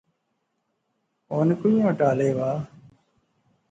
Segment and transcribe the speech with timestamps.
[1.31, 2.51] ہن کوئیاں ٹالے وہا